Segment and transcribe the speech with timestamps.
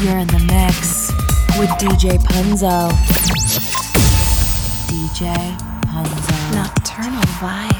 [0.00, 1.10] You're in the mix
[1.58, 2.88] with DJ Punzo.
[4.86, 5.34] DJ
[5.86, 6.54] Punzo.
[6.54, 7.77] Nocturnal vibes.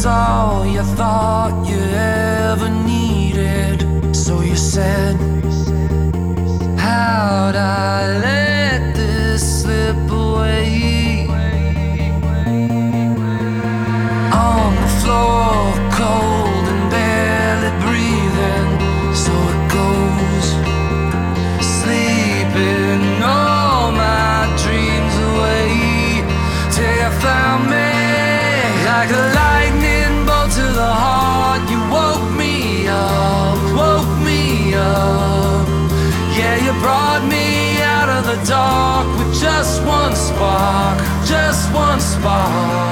[0.00, 4.16] was all you thought you ever needed.
[4.16, 5.16] So you said,
[6.78, 8.39] How'd I live?
[39.60, 42.89] just one spark, just one spark.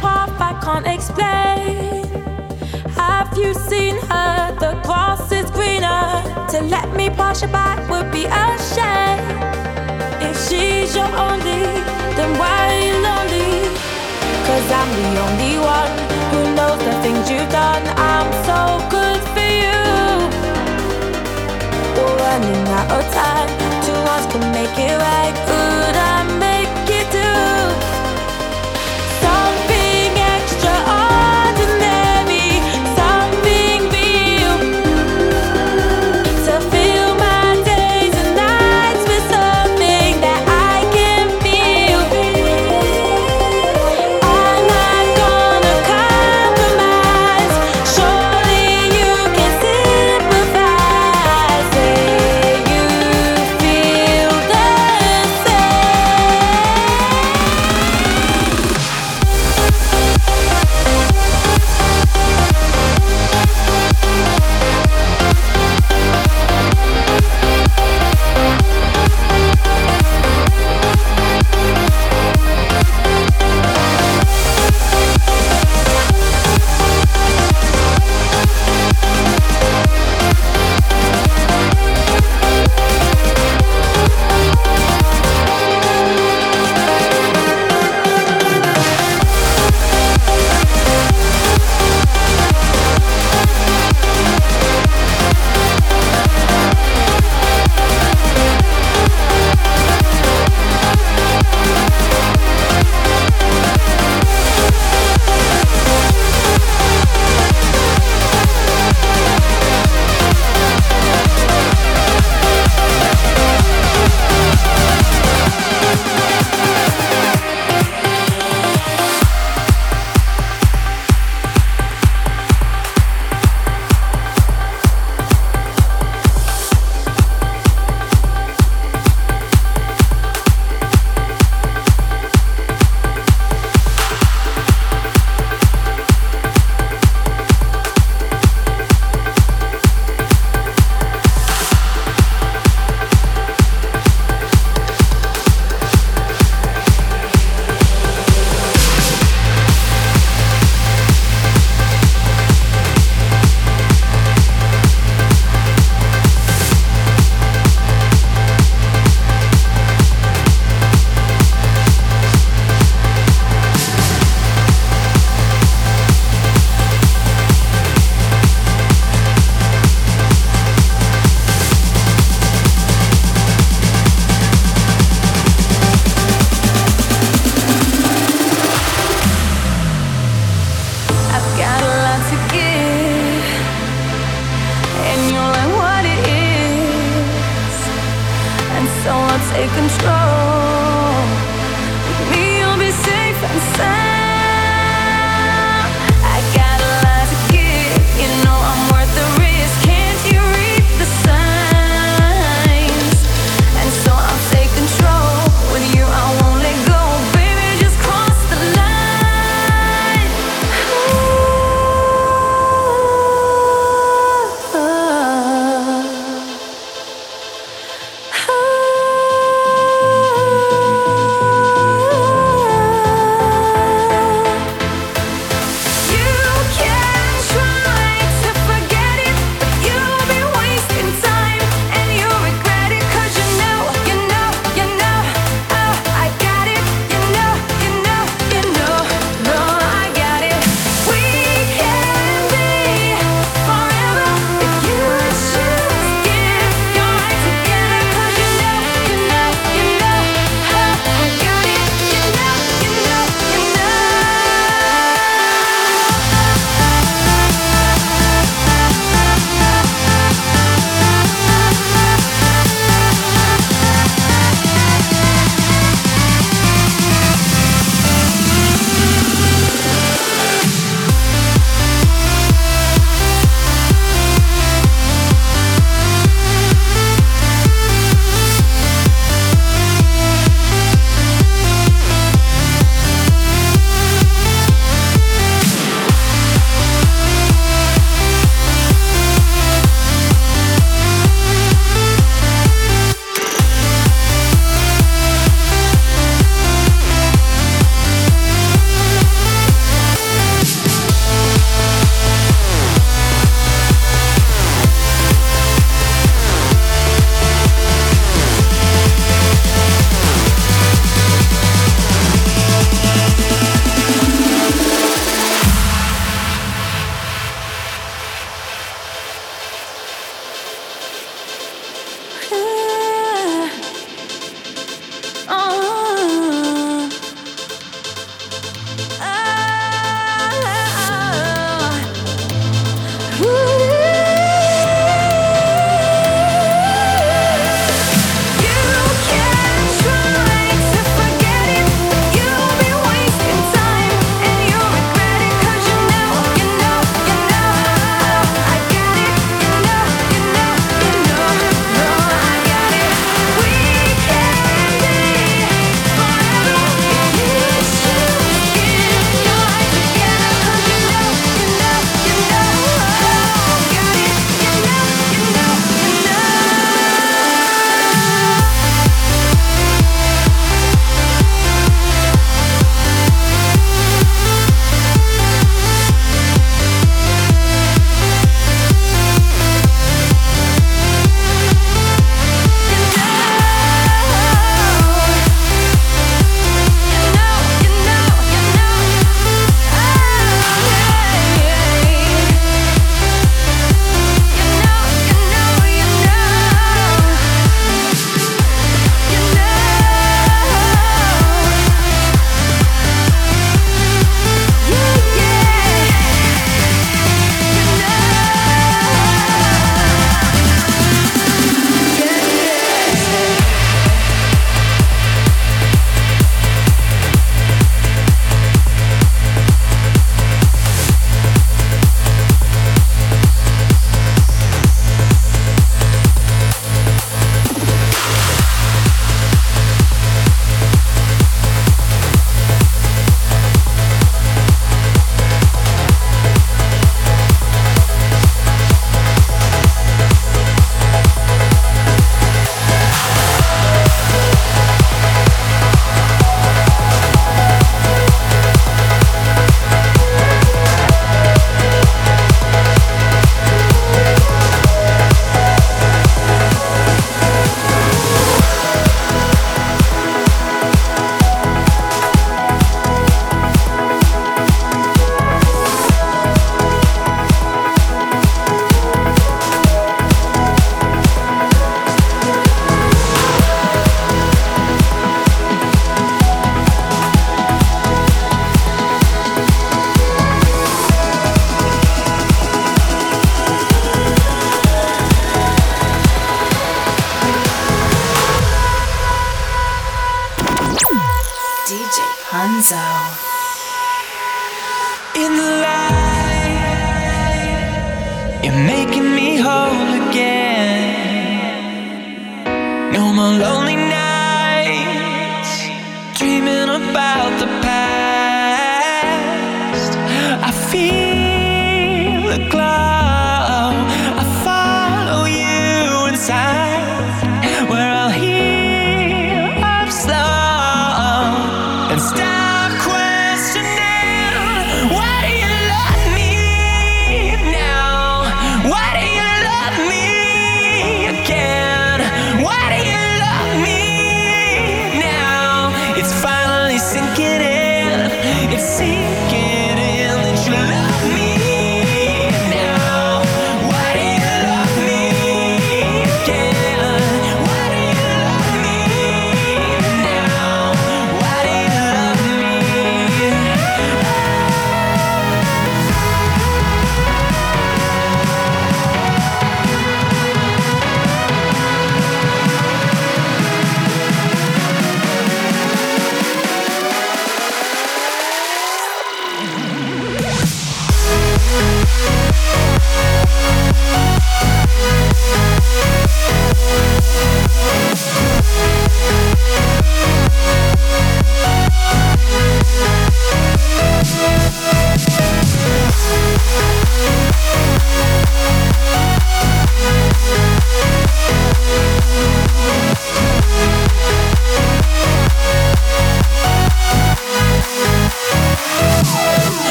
[0.00, 2.04] Path I can't explain.
[2.94, 4.54] Have you seen her?
[4.60, 6.22] The grass is greener.
[6.50, 9.20] To let me pass you by would be a shame.
[10.28, 11.62] If she's your only,
[12.16, 13.52] then why are you lonely?
[14.46, 15.94] Cause I'm the only one
[16.32, 17.84] who knows the things you've done.
[17.96, 18.60] I'm so
[18.90, 19.82] good for you.
[22.20, 23.48] Running out of time,
[23.84, 25.35] two arms can make it right.